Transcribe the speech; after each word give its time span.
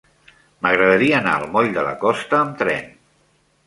M'agradaria 0.65 1.19
anar 1.19 1.35
al 1.41 1.47
moll 1.53 1.71
de 1.79 1.87
la 1.91 1.95
Costa 2.07 2.43
amb 2.43 2.61
tren. 2.65 2.93